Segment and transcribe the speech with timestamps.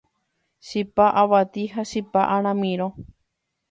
[0.67, 2.87] Chipa avati ha chipa aramirõ